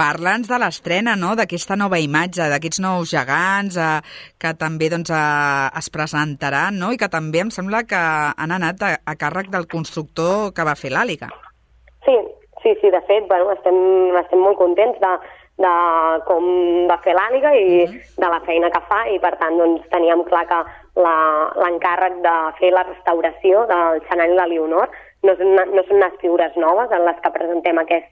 parla'ns 0.00 0.48
de 0.48 0.58
l'estrena, 0.62 1.14
no?, 1.20 1.34
d'aquesta 1.36 1.76
nova 1.76 2.00
imatge, 2.00 2.46
d'aquests 2.48 2.80
nous 2.84 3.10
gegants 3.12 3.76
eh, 3.76 3.88
que 4.40 4.54
també 4.56 4.88
doncs, 4.92 5.12
eh, 5.12 5.80
es 5.80 5.90
presentaran, 5.92 6.78
no?, 6.80 6.92
i 6.94 7.00
que 7.00 7.10
també 7.12 7.44
em 7.44 7.52
sembla 7.52 7.84
que 7.90 8.00
han 8.00 8.56
anat 8.56 8.86
a, 8.86 8.94
a 9.04 9.16
càrrec 9.20 9.50
del 9.52 9.68
constructor 9.68 10.54
que 10.56 10.64
va 10.64 10.78
fer 10.78 10.94
l'àliga. 10.94 11.28
Sí, 12.06 12.16
sí, 12.62 12.74
sí, 12.80 12.92
de 12.94 13.02
fet, 13.10 13.28
bueno, 13.28 13.52
estem, 13.58 13.76
estem 14.22 14.40
molt 14.40 14.56
contents 14.60 14.96
de, 15.02 15.12
de 15.60 15.74
com 16.28 16.48
va 16.88 16.96
fer 17.04 17.14
l'àliga 17.16 17.52
i 17.56 17.84
-huh. 17.84 18.00
de 18.24 18.28
la 18.34 18.40
feina 18.48 18.70
que 18.70 18.80
fa 18.88 19.02
i 19.08 19.18
per 19.20 19.36
tant 19.42 19.58
doncs, 19.58 19.84
teníem 19.90 20.24
clar 20.24 20.46
que 20.48 20.60
l'encàrrec 20.96 22.14
de 22.24 22.36
fer 22.58 22.72
la 22.72 22.86
restauració 22.88 23.66
del 23.66 24.02
Xanall 24.08 24.32
i 24.32 24.40
la 24.40 24.46
Leonor 24.46 24.88
no, 25.22 25.32
una, 25.32 25.64
no 25.64 25.82
són 25.84 25.96
unes 25.96 26.16
figures 26.20 26.56
noves 26.56 26.90
en 26.90 27.04
les 27.04 27.20
que 27.20 27.34
presentem 27.36 27.78
aquest, 27.78 28.08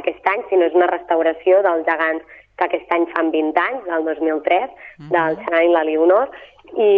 aquest 0.00 0.28
any, 0.32 0.44
sinó 0.50 0.66
és 0.68 0.76
una 0.76 0.90
restauració 0.90 1.62
dels 1.66 1.86
gegants 1.88 2.24
que 2.56 2.64
aquest 2.64 2.92
any 2.92 3.04
fan 3.12 3.30
20 3.34 3.60
anys, 3.60 3.84
del 3.84 4.04
2003, 4.04 4.70
uh 4.70 5.04
-huh. 5.04 5.10
del 5.14 5.36
Xanall 5.44 5.66
i 5.66 5.72
la 5.72 5.84
Leonor, 5.84 6.28
i, 6.74 6.92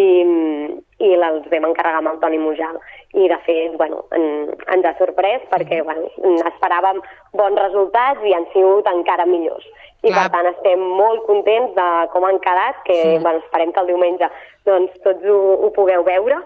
i 0.98 1.10
els 1.14 1.48
vam 1.50 1.66
encarregar 1.70 1.98
amb 1.98 2.12
el 2.12 2.20
Toni 2.20 2.38
Mujal. 2.38 2.78
I, 3.12 3.28
de 3.28 3.38
fet, 3.46 3.76
bueno, 3.76 4.04
en, 4.12 4.54
ens 4.74 4.84
ha 4.84 4.94
sorprès 4.98 5.42
perquè 5.50 5.82
bueno, 5.82 6.08
esperàvem 6.50 7.00
bons 7.32 7.60
resultats 7.60 8.24
i 8.24 8.34
han 8.34 8.46
sigut 8.52 8.86
encara 8.86 9.26
millors 9.26 9.66
i 10.06 10.12
Clar. 10.12 10.28
per 10.28 10.30
tant 10.30 10.46
estem 10.52 10.82
molt 10.94 11.24
contents 11.26 11.72
de 11.74 11.86
com 12.12 12.26
han 12.28 12.38
quedat, 12.44 12.82
que 12.86 12.94
sí. 12.94 13.18
bueno, 13.24 13.42
esperem 13.42 13.72
que 13.72 13.80
el 13.82 13.90
diumenge 13.90 14.28
doncs, 14.68 14.94
tots 15.02 15.24
ho, 15.26 15.38
ho 15.64 15.70
pugueu 15.74 16.04
veure, 16.06 16.38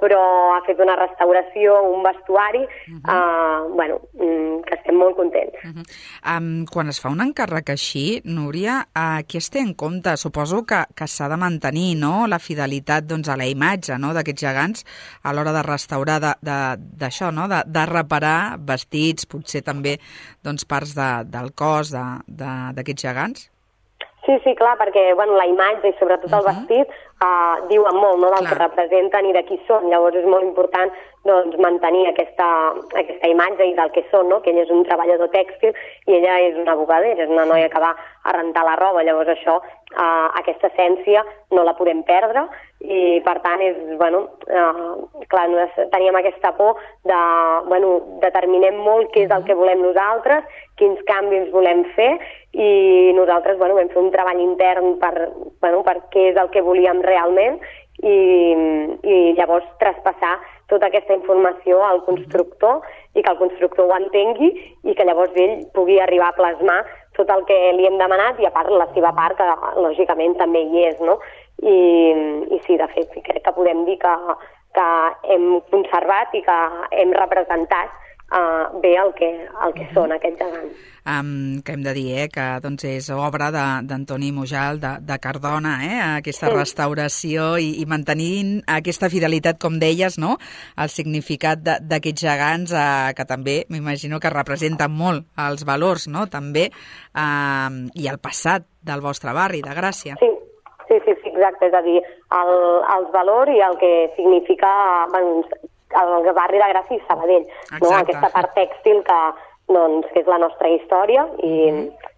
però 0.00 0.20
ha 0.54 0.60
fet 0.66 0.80
una 0.82 0.96
restauració, 0.96 1.80
un 1.90 2.02
vestuari, 2.02 2.62
uh 2.62 2.94
-huh. 2.94 3.14
uh, 3.14 3.74
bueno, 3.74 4.00
mm, 4.14 4.62
que 4.66 4.74
estem 4.74 4.96
molt 4.96 5.16
contents. 5.16 5.58
Uh 5.64 5.70
-huh. 5.70 5.84
um, 6.36 6.64
quan 6.66 6.88
es 6.88 7.00
fa 7.00 7.08
un 7.08 7.20
encàrrec 7.20 7.70
així, 7.70 8.20
Núria, 8.24 8.86
uh, 8.94 9.20
què 9.28 9.38
es 9.38 9.50
té 9.50 9.60
en 9.60 9.74
compte? 9.74 10.16
Suposo 10.16 10.64
que, 10.64 10.84
que 10.94 11.06
s'ha 11.06 11.28
de 11.28 11.36
mantenir 11.36 11.96
no? 11.96 12.26
la 12.26 12.38
fidelitat 12.38 13.04
doncs, 13.04 13.28
a 13.28 13.36
la 13.36 13.46
imatge 13.46 13.98
no? 13.98 14.12
d'aquests 14.14 14.42
gegants 14.42 14.84
a 15.22 15.32
l'hora 15.32 15.52
de 15.52 15.62
restaurar 15.62 16.18
d'això, 16.20 17.30
no? 17.32 17.48
de, 17.48 17.62
de 17.66 17.86
reparar 17.86 18.58
vestits, 18.58 19.26
potser 19.26 19.62
també 19.62 19.98
doncs, 20.42 20.64
parts 20.64 20.94
de, 20.94 21.24
del 21.24 21.52
cos 21.54 21.90
d'aquests 21.90 23.02
de, 23.02 23.08
gegants? 23.08 23.50
Sí, 24.28 24.34
sí, 24.44 24.54
clar, 24.54 24.76
perquè 24.76 25.14
bueno, 25.16 25.38
la 25.40 25.46
imatge 25.48 25.88
i 25.88 25.94
sobretot 25.98 26.32
el 26.32 26.38
uh 26.38 26.44
-huh. 26.44 26.52
vestit 26.52 26.88
uh, 27.24 27.68
diuen 27.70 27.96
molt 27.96 28.20
no, 28.22 28.30
del 28.32 28.46
clar. 28.46 28.50
que 28.50 28.58
representen 28.62 29.28
i 29.28 29.34
de 29.36 29.44
qui 29.48 29.60
són. 29.68 29.88
Llavors 29.92 30.18
és 30.20 30.26
molt 30.28 30.46
important 30.46 30.92
doncs, 31.28 31.58
mantenir 31.60 32.06
aquesta, 32.08 32.48
aquesta 32.96 33.30
imatge 33.30 33.66
i 33.68 33.74
del 33.76 33.92
que 33.94 34.04
són, 34.12 34.30
no? 34.32 34.40
que 34.42 34.52
ell 34.54 34.62
és 34.62 34.72
un 34.74 34.84
treballador 34.88 35.30
tèxtil 35.34 35.74
i 36.06 36.18
ella 36.20 36.38
és 36.46 36.56
una 36.60 36.76
bugadera, 36.78 37.24
és 37.24 37.32
una 37.32 37.46
noia 37.50 37.68
que 37.72 37.82
va 37.82 37.94
a 38.28 38.36
rentar 38.36 38.64
la 38.66 38.76
roba. 38.80 39.02
Llavors 39.06 39.32
això, 39.32 39.56
uh, 39.58 40.28
aquesta 40.40 40.70
essència 40.70 41.24
no 41.56 41.64
la 41.66 41.74
podem 41.78 42.02
perdre 42.08 42.44
i 42.84 43.18
per 43.26 43.38
tant 43.44 43.62
és, 43.64 43.78
bueno, 43.98 44.24
uh, 44.46 45.24
clar, 45.32 45.46
teníem 45.94 46.20
aquesta 46.20 46.52
por 46.58 46.78
de, 47.08 47.20
bueno, 47.70 47.94
determinem 48.22 48.78
molt 48.84 49.10
què 49.14 49.26
és 49.26 49.34
el 49.34 49.46
que 49.48 49.56
volem 49.58 49.82
nosaltres, 49.82 50.46
quins 50.78 51.00
canvis 51.08 51.50
volem 51.54 51.82
fer 51.96 52.12
i 52.54 53.12
nosaltres 53.16 53.58
bueno, 53.58 53.76
vam 53.76 53.90
fer 53.92 54.00
un 54.02 54.12
treball 54.14 54.40
intern 54.40 54.96
per, 55.02 55.30
bueno, 55.60 55.82
per 55.86 55.98
què 56.12 56.30
és 56.32 56.40
el 56.40 56.52
que 56.54 56.64
volíem 56.64 57.02
realment 57.04 57.58
i, 57.98 58.18
i 59.02 59.16
llavors 59.38 59.66
traspassar 59.82 60.36
tota 60.70 60.88
aquesta 60.88 61.16
informació 61.16 61.80
al 61.84 62.02
constructor 62.06 62.84
i 63.16 63.22
que 63.24 63.32
el 63.32 63.40
constructor 63.40 63.88
ho 63.88 63.96
entengui 63.96 64.50
i 64.84 64.94
que 64.94 65.06
llavors 65.08 65.34
ell 65.40 65.64
pugui 65.74 65.98
arribar 66.00 66.30
a 66.30 66.38
plasmar 66.38 66.82
tot 67.18 67.30
el 67.34 67.44
que 67.48 67.58
li 67.76 67.86
hem 67.88 67.98
demanat 68.00 68.38
i 68.40 68.46
a 68.46 68.54
part 68.54 68.70
la 68.70 68.88
seva 68.94 69.12
part 69.16 69.38
que 69.38 69.48
lògicament 69.82 70.36
també 70.38 70.64
hi 70.66 70.84
és, 70.90 71.00
no? 71.04 71.18
I, 71.58 71.78
i 72.54 72.60
sí, 72.66 72.78
de 72.78 72.86
fet, 72.94 73.16
crec 73.26 73.42
que 73.44 73.54
podem 73.56 73.84
dir 73.88 73.98
que, 74.02 74.14
que 74.78 74.88
hem 75.34 75.48
conservat 75.72 76.34
i 76.38 76.44
que 76.46 76.58
hem 77.02 77.14
representat 77.18 77.90
uh, 78.32 78.80
bé 78.82 78.94
el 79.00 79.12
que, 79.18 79.30
el 79.64 79.74
que 79.76 79.88
són 79.94 80.14
aquests 80.16 80.44
gegants 80.44 80.86
um, 81.08 81.60
que 81.64 81.72
hem 81.72 81.82
de 81.82 81.94
dir 81.96 82.06
eh, 82.18 82.26
que 82.32 82.46
doncs, 82.62 82.84
és 82.88 83.08
obra 83.14 83.50
d'Antoni 83.54 84.30
Mujal, 84.36 84.80
de, 84.82 84.92
de 85.04 85.18
Cardona, 85.22 85.76
eh, 85.86 86.00
aquesta 86.18 86.48
sí. 86.50 86.56
restauració 86.56 87.48
i, 87.62 87.70
i 87.82 87.86
mantenint 87.88 88.58
aquesta 88.78 89.10
fidelitat, 89.12 89.60
com 89.62 89.78
deies, 89.80 90.18
no? 90.20 90.36
el 90.78 90.92
significat 90.92 91.62
d'aquests 91.62 92.26
gegants 92.26 92.74
eh, 92.74 93.14
que 93.16 93.28
també 93.28 93.60
m'imagino 93.72 94.20
que 94.20 94.34
representen 94.34 94.92
molt 94.92 95.28
els 95.48 95.64
valors 95.68 96.08
no? 96.12 96.26
també 96.30 96.68
eh, 96.68 97.70
i 97.94 98.10
el 98.10 98.20
passat 98.22 98.68
del 98.88 99.04
vostre 99.04 99.34
barri, 99.36 99.62
de 99.64 99.74
Gràcia. 99.76 100.16
Sí, 100.20 100.30
sí, 100.88 101.00
sí, 101.04 101.16
sí 101.22 101.28
exacte, 101.38 101.68
és 101.68 101.74
a 101.76 101.82
dir, 101.86 101.98
el, 102.34 102.54
els 102.96 103.10
valors 103.14 103.52
i 103.54 103.60
el 103.62 103.76
que 103.80 103.92
significa 104.16 104.70
bueno, 105.12 105.44
el 105.96 106.32
barri 106.36 106.60
de 106.60 106.70
Gràcia 106.74 106.98
i 106.98 107.04
Sabadell, 107.06 107.46
Exacte. 107.48 107.84
no? 107.84 107.94
aquesta 107.96 108.30
part 108.34 108.54
tèxtil 108.56 109.02
que, 109.06 109.18
doncs, 109.72 110.08
que 110.12 110.22
és 110.24 110.30
la 110.30 110.42
nostra 110.44 110.70
història 110.76 111.26
i... 111.42 111.54
Mm. 111.72 112.14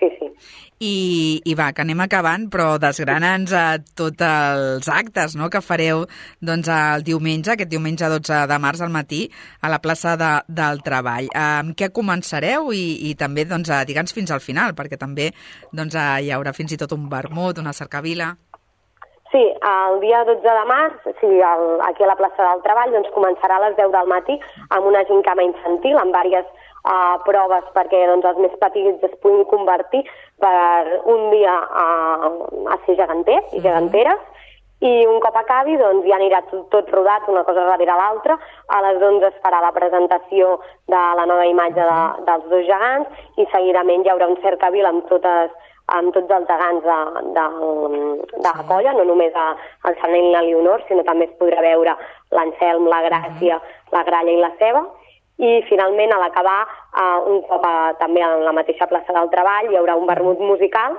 Sí, 0.00 0.08
sí. 0.16 0.26
I, 0.80 1.42
I 1.44 1.54
va, 1.58 1.66
que 1.76 1.82
anem 1.84 1.98
acabant, 2.00 2.46
però 2.48 2.78
desgrana'ns 2.80 3.52
a 3.52 3.64
tots 3.98 4.24
els 4.24 4.86
actes 4.88 5.34
no?, 5.36 5.50
que 5.52 5.60
fareu 5.60 6.06
doncs, 6.40 6.70
el 6.72 7.04
diumenge, 7.04 7.52
aquest 7.52 7.68
diumenge 7.68 8.08
12 8.08 8.38
de 8.48 8.58
març 8.64 8.80
al 8.80 8.94
matí, 8.94 9.26
a 9.60 9.68
la 9.68 9.82
plaça 9.84 10.14
de, 10.16 10.30
del 10.48 10.80
Treball. 10.86 11.28
Amb 11.36 11.76
què 11.76 11.90
començareu 11.92 12.72
i, 12.72 13.10
i 13.10 13.14
també, 13.20 13.44
doncs, 13.50 13.68
digue'ns 13.90 14.16
fins 14.16 14.32
al 14.32 14.40
final, 14.40 14.72
perquè 14.78 14.96
també 14.96 15.28
doncs, 15.68 15.98
hi 16.00 16.32
haurà 16.32 16.56
fins 16.56 16.72
i 16.72 16.80
tot 16.80 16.96
un 16.96 17.10
vermut, 17.12 17.60
una 17.60 17.76
cercavila... 17.76 18.32
Sí, 19.30 19.42
el 19.62 20.00
dia 20.02 20.24
12 20.26 20.42
de 20.42 20.64
març, 20.66 21.04
sí, 21.20 21.28
el, 21.38 21.62
aquí 21.86 22.02
a 22.02 22.08
la 22.10 22.16
plaça 22.18 22.42
del 22.48 22.64
Treball, 22.64 22.96
doncs 22.96 23.12
començarà 23.14 23.60
a 23.60 23.64
les 23.68 23.76
10 23.78 23.92
del 23.94 24.10
matí 24.10 24.34
amb 24.74 24.88
una 24.90 25.04
gincama 25.06 25.44
infantil, 25.46 26.00
amb 26.00 26.10
diverses 26.16 26.50
uh, 26.82 27.14
proves 27.28 27.68
perquè 27.76 28.00
doncs, 28.10 28.26
els 28.26 28.40
més 28.42 28.56
petits 28.58 29.06
es 29.06 29.14
puguin 29.22 29.46
convertir 29.52 30.02
per 30.42 30.98
un 31.14 31.30
dia 31.30 31.54
a, 31.54 31.86
a 32.74 32.80
ser 32.86 32.98
geganters 32.98 33.54
i 33.54 33.62
geganteres, 33.62 34.26
i 34.80 34.92
un 35.06 35.20
cop 35.20 35.36
acabi 35.36 35.76
doncs, 35.76 36.06
ja 36.08 36.16
anirà 36.16 36.40
tot, 36.48 36.66
tot 36.72 36.90
rodat 36.90 37.26
una 37.28 37.44
cosa 37.44 37.66
darrere 37.68 37.96
l'altra. 38.00 38.38
A 38.72 38.80
les 38.86 38.98
11 38.98 39.26
es 39.28 39.40
farà 39.44 39.60
la 39.60 39.74
presentació 39.76 40.54
de 40.88 41.02
la 41.18 41.26
nova 41.28 41.44
imatge 41.46 41.84
de, 41.84 41.98
dels 42.26 42.46
dos 42.48 42.64
gegants 42.66 43.26
i 43.36 43.46
seguidament 43.52 44.06
hi 44.06 44.12
haurà 44.12 44.30
un 44.30 44.40
cercavil 44.40 44.88
amb 44.88 45.04
totes 45.12 45.52
amb 45.96 46.14
tots 46.14 46.30
els 46.36 46.46
gegants 46.48 46.86
de, 46.86 46.98
de, 47.36 47.46
de 48.36 48.48
la 48.48 48.64
colla, 48.68 48.94
no 48.96 49.04
només 49.08 49.34
a, 49.34 49.50
el 49.88 49.98
Sanel 50.00 50.28
i 50.28 50.32
la 50.34 50.42
Leonor, 50.46 50.84
sinó 50.88 51.04
també 51.06 51.28
es 51.28 51.36
podrà 51.40 51.62
veure 51.64 51.96
l'Anselm, 52.36 52.88
la 52.88 53.02
Gràcia, 53.08 53.56
uh 53.56 53.62
-huh. 53.62 53.96
la 53.96 54.02
Gralla 54.08 54.32
i 54.32 54.40
la 54.40 54.52
Ceba, 54.58 54.84
i 55.38 55.62
finalment 55.68 56.12
a 56.12 56.18
l'acabar, 56.20 56.60
uh, 57.00 57.18
un 57.32 57.42
cop 57.48 57.64
a, 57.64 57.94
també 57.98 58.22
a 58.22 58.36
la 58.36 58.52
mateixa 58.52 58.86
plaça 58.86 59.12
del 59.12 59.30
Treball, 59.30 59.70
hi 59.70 59.76
haurà 59.76 59.96
un 59.96 60.06
vermut 60.06 60.38
musical 60.38 60.98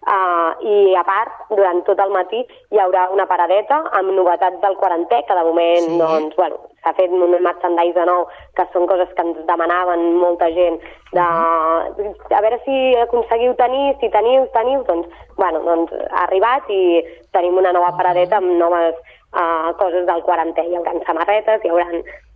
Uh, 0.00 0.56
I 0.64 0.94
a 0.96 1.02
part, 1.04 1.32
durant 1.52 1.82
tot 1.84 1.98
el 2.00 2.08
matí 2.14 2.38
hi 2.72 2.78
haurà 2.80 3.02
una 3.12 3.26
paradeta 3.28 3.82
amb 3.98 4.14
novetats 4.16 4.56
del 4.62 4.78
quarantè, 4.80 5.18
que 5.28 5.36
de 5.36 5.42
moment 5.44 5.88
sí. 5.90 5.98
doncs, 6.00 6.38
bueno, 6.38 6.56
s'ha 6.80 6.94
fet 6.96 7.12
un 7.12 7.34
merchandise 7.44 8.06
nou, 8.08 8.24
que 8.56 8.64
són 8.72 8.88
coses 8.88 9.12
que 9.12 9.26
ens 9.26 9.42
demanaven 9.44 10.06
molta 10.16 10.48
gent, 10.56 10.80
de, 11.12 11.20
uh 11.20 12.00
-huh. 12.00 12.16
a 12.32 12.40
veure 12.40 12.60
si 12.64 12.96
aconseguiu 12.96 13.52
tenir, 13.60 13.96
si 14.00 14.08
teniu, 14.08 14.48
teniu, 14.56 14.82
doncs, 14.88 15.06
bueno, 15.36 15.60
doncs 15.68 15.92
ha 15.92 16.24
arribat 16.24 16.64
i 16.70 17.04
tenim 17.32 17.58
una 17.58 17.72
nova 17.72 17.92
paradeta 17.92 18.38
amb 18.38 18.56
noves 18.56 18.94
uh, 19.32 19.70
coses 19.78 20.06
del 20.06 20.22
quarantè. 20.26 20.64
Hi 20.66 20.76
haurà 20.78 20.94
samarretes, 21.06 21.62
hi 21.64 21.70
haurà 21.70 21.86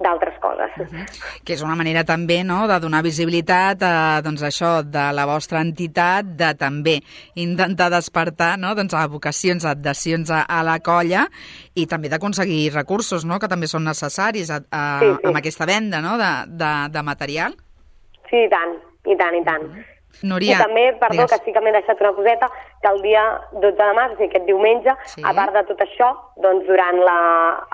d'altres 0.04 0.36
coses. 0.42 0.70
Uh 0.78 0.86
-huh. 0.86 1.04
Que 1.44 1.54
és 1.54 1.62
una 1.62 1.76
manera 1.76 2.04
també 2.04 2.42
no, 2.44 2.66
de 2.68 2.78
donar 2.80 3.02
visibilitat 3.02 3.82
a 3.82 4.20
doncs 4.22 4.42
això 4.42 4.82
de 4.82 5.12
la 5.12 5.26
vostra 5.26 5.60
entitat, 5.60 6.24
de 6.24 6.54
també 6.54 7.00
intentar 7.34 7.90
despertar 7.90 8.58
no, 8.58 8.74
doncs, 8.74 8.94
a 8.94 9.06
vocacions, 9.06 9.64
adhesions 9.64 10.30
a, 10.30 10.42
a 10.42 10.62
la 10.62 10.78
colla 10.80 11.28
i 11.74 11.86
també 11.86 12.08
d'aconseguir 12.08 12.72
recursos 12.72 13.24
no, 13.24 13.38
que 13.38 13.48
també 13.48 13.66
són 13.66 13.84
necessaris 13.84 14.50
a, 14.50 14.60
a, 14.70 14.98
sí, 15.00 15.06
sí. 15.06 15.26
amb 15.26 15.36
aquesta 15.36 15.66
venda 15.66 16.00
no, 16.00 16.16
de, 16.18 16.32
de, 16.46 16.88
de 16.90 17.02
material. 17.02 17.54
Sí, 18.30 18.36
i 18.36 18.48
tant, 18.48 18.78
i 19.06 19.16
tant, 19.16 19.34
i 19.34 19.44
tant. 19.44 19.62
Uh 19.62 19.76
-huh. 19.76 19.94
Núria, 20.22 20.56
I 20.58 20.62
també, 20.62 20.84
perdó, 21.00 21.24
digues. 21.24 21.32
que 21.32 21.44
sí 21.44 21.52
que 21.52 21.60
m'he 21.60 21.72
deixat 21.72 22.00
una 22.00 22.12
coseta, 22.14 22.48
que 22.82 22.88
el 22.88 23.02
dia 23.02 23.24
12 23.52 23.76
de 23.76 23.92
març, 23.98 24.20
i 24.20 24.28
aquest 24.28 24.46
diumenge, 24.46 24.94
sí. 25.14 25.22
a 25.24 25.34
part 25.34 25.52
de 25.56 25.64
tot 25.70 25.80
això, 25.84 26.10
doncs 26.44 26.66
durant 26.68 27.00
la, 27.08 27.18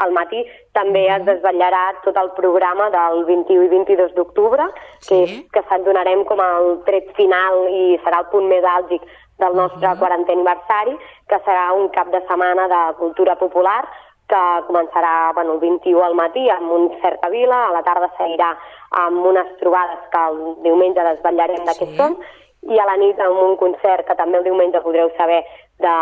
el 0.07 0.15
matí 0.17 0.45
també 0.73 1.07
mm. 1.07 1.17
es 1.17 1.27
desvetllarà 1.29 1.85
tot 2.05 2.17
el 2.17 2.31
programa 2.39 2.91
del 2.95 3.25
21 3.29 3.67
i 3.67 3.73
22 3.77 4.15
d'octubre, 4.19 4.69
sí. 5.01 5.25
que, 5.25 5.41
que 5.55 5.65
se'n 5.69 5.85
donarem 5.85 6.25
com 6.29 6.41
el 6.45 6.79
tret 6.89 7.11
final 7.19 7.67
i 7.69 7.99
serà 8.05 8.25
el 8.25 8.31
punt 8.33 8.49
més 8.51 8.65
àlgic 8.65 9.05
del 9.41 9.57
nostre 9.57 9.87
uh 9.89 9.93
-huh. 9.95 10.01
40è 10.01 10.33
aniversari, 10.33 10.95
que 11.29 11.39
serà 11.47 11.73
un 11.73 11.89
cap 11.89 12.09
de 12.13 12.21
setmana 12.29 12.69
de 12.69 12.83
cultura 12.99 13.37
popular, 13.37 13.89
que 14.31 14.43
començarà 14.69 15.33
bueno, 15.35 15.57
el 15.57 15.61
21 15.65 16.03
al 16.07 16.15
matí 16.15 16.47
amb 16.51 16.71
un 16.73 16.89
vila, 17.31 17.67
a 17.67 17.73
la 17.75 17.83
tarda 17.83 18.11
seguirà 18.19 18.53
amb 19.03 19.27
unes 19.27 19.49
trobades 19.59 19.99
que 20.13 20.23
el 20.31 20.39
diumenge 20.63 21.03
desvetllarem 21.03 21.67
de 21.67 21.75
sí. 21.75 21.85
què 21.85 21.97
són, 21.99 22.17
i 22.71 22.79
a 22.79 22.87
la 22.87 22.97
nit 23.01 23.21
amb 23.21 23.41
un 23.43 23.57
concert 23.57 24.07
que 24.07 24.17
també 24.19 24.39
el 24.39 24.45
diumenge 24.45 24.83
podreu 24.85 25.11
saber 25.17 25.43
de 25.81 25.95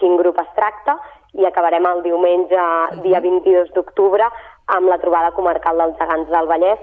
quin 0.00 0.16
grup 0.16 0.38
es 0.40 0.52
tracta 0.56 0.98
i 1.34 1.44
acabarem 1.44 1.86
el 1.86 2.02
diumenge, 2.02 2.68
dia 3.04 3.20
22 3.20 3.74
d'octubre, 3.74 4.30
amb 4.76 4.88
la 4.88 4.98
trobada 5.02 5.34
comarcal 5.36 5.80
dels 5.80 5.98
gegants 6.00 6.30
del 6.32 6.48
Vallès, 6.48 6.80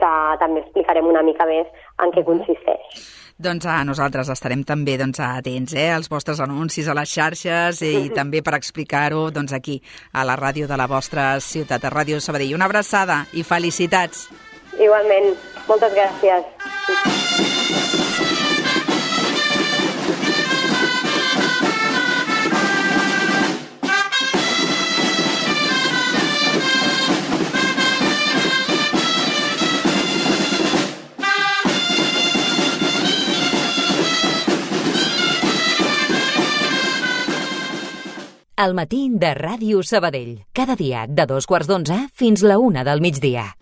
que 0.00 0.14
també 0.40 0.62
explicarem 0.62 1.08
una 1.08 1.22
mica 1.22 1.46
més 1.46 1.68
en 2.02 2.14
què 2.14 2.24
consisteix. 2.24 3.21
Doncs 3.38 3.66
a 3.66 3.84
nosaltres 3.86 4.28
estarem 4.32 4.64
també 4.66 4.96
doncs, 5.00 5.20
atents 5.22 5.74
eh, 5.74 5.90
als 5.94 6.10
vostres 6.12 6.40
anuncis 6.42 6.88
a 6.88 6.94
les 6.98 7.12
xarxes 7.12 7.82
i, 7.82 7.94
i 8.06 8.08
també 8.18 8.42
per 8.42 8.54
explicar-ho 8.58 9.30
doncs, 9.30 9.52
aquí, 9.56 9.80
a 10.12 10.24
la 10.28 10.36
ràdio 10.36 10.68
de 10.68 10.76
la 10.76 10.86
vostra 10.90 11.40
ciutat, 11.40 11.84
a 11.84 11.90
Ràdio 11.92 12.20
Sabadell. 12.20 12.54
Una 12.58 12.66
abraçada 12.70 13.24
i 13.32 13.42
felicitats! 13.46 14.28
Igualment, 14.80 15.34
moltes 15.68 15.92
gràcies. 15.96 18.00
El 38.62 38.74
matí 38.78 38.98
de 39.22 39.32
Ràdio 39.34 39.80
Sabadell. 39.82 40.36
Cada 40.54 40.76
dia 40.78 41.06
de 41.08 41.26
dos 41.26 41.48
quarts 41.50 41.66
d'onze 41.66 41.98
fins 42.14 42.46
la 42.46 42.60
una 42.62 42.86
del 42.86 43.02
migdia. 43.02 43.52